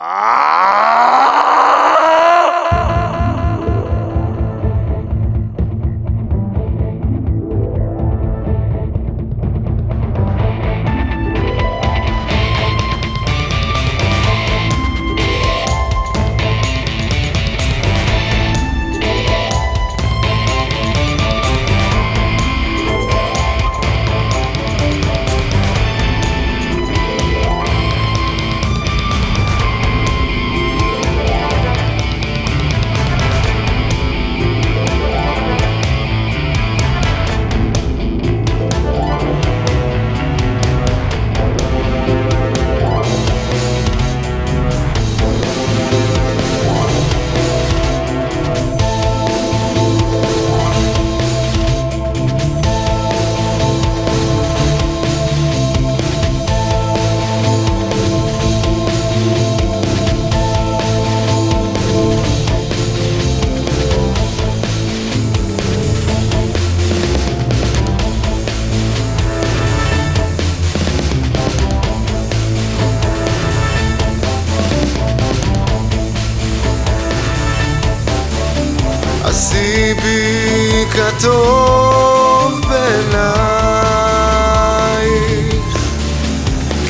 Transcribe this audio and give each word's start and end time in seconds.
Ah! 0.00 0.27
בי 79.52 80.84
כטוב 80.90 82.60
בעינייך 82.68 83.28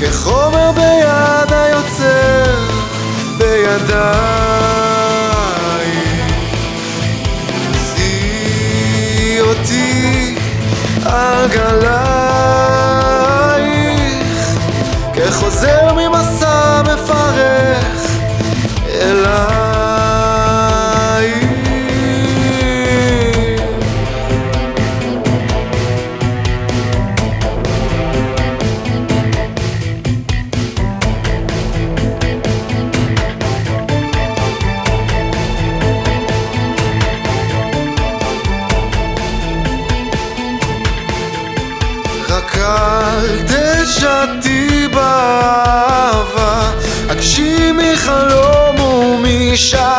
כחומר 0.00 0.72
ביד 0.72 1.52
היוצר 1.52 2.54
בידייך 3.38 4.08
שאי 7.96 9.40
אותי 9.40 10.38
על 11.04 11.48
גלייך. 11.48 11.98
כחוזר 15.14 15.94
ממסע 15.94 16.82
מפרך 16.82 18.18
אליי 19.00 19.57
ומשאלה, 49.58 49.97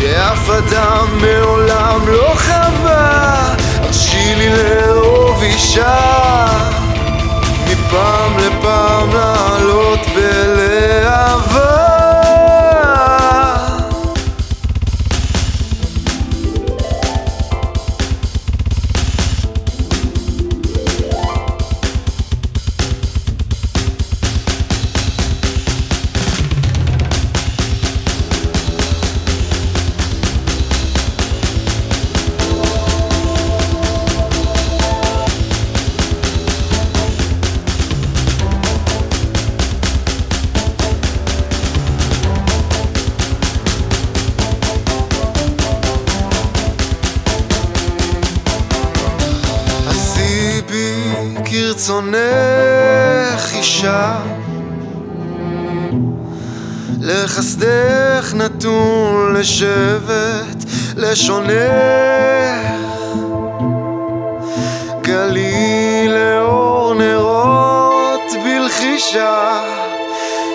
שאף 0.00 0.50
אדם 0.50 1.06
מעולם 1.20 2.08
לא 2.08 2.34
חווה 2.34 3.54
הרשי 3.76 4.34
לי 4.34 4.48
לאהוב 4.48 5.42
אישה. 5.42 6.46
מפעם 7.66 8.29
כרצונך 51.70 53.54
אישה. 53.54 54.14
לחסדך 57.00 58.34
נתון 58.34 59.34
לשבט 59.36 60.64
לשונך. 60.96 61.50
גלי 65.02 66.08
לאור 66.08 66.94
נרות 66.94 68.30
בלחישה. 68.44 69.62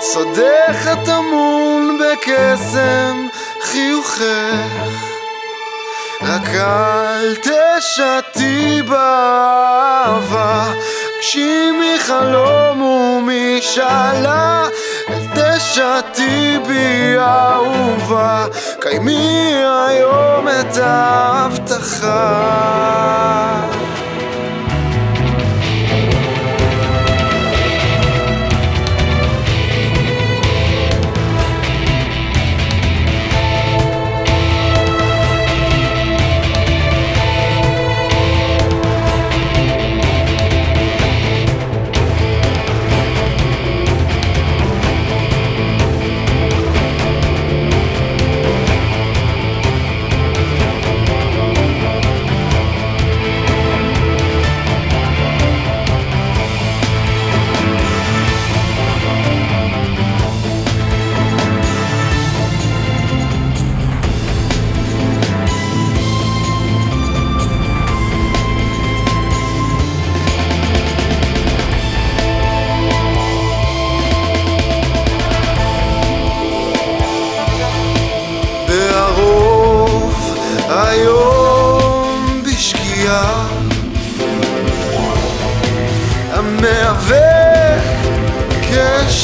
סודך 0.00 0.86
הטמון 0.86 1.98
בקסם 1.98 3.26
חיוכך. 3.62 5.00
רק 6.22 6.48
אל 6.48 7.34
תשתי 7.36 8.82
באהבה, 8.82 10.72
הגשימי 11.20 11.98
חלום 11.98 12.82
ומשאלה, 12.82 14.68
אל 15.10 15.26
תש... 15.34 15.60
פגישתי 15.80 16.58
בי 16.66 17.18
אהובה, 17.18 18.46
קיימי 18.80 19.52
היום 19.88 20.48
את 20.48 20.76
ההבטחה 20.76 22.20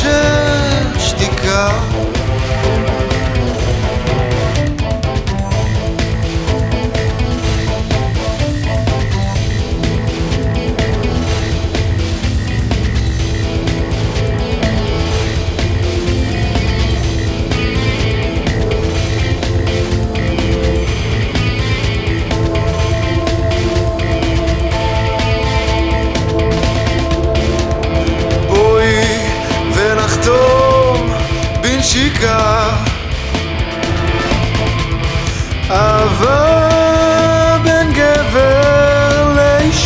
should 0.06 0.35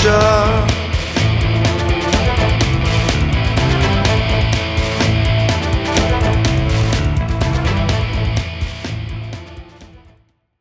pressure 0.03 0.70